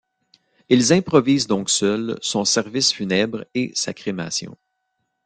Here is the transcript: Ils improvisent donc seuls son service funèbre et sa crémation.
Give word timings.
Ils 0.69 0.93
improvisent 0.93 1.45
donc 1.45 1.69
seuls 1.69 2.17
son 2.23 2.43
service 2.43 2.91
funèbre 2.91 3.45
et 3.53 3.71
sa 3.75 3.93
crémation. 3.93 4.57